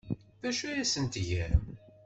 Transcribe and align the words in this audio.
D 0.41 0.43
acu 0.49 0.65
ay 0.67 0.77
asent-tgam? 0.83 1.63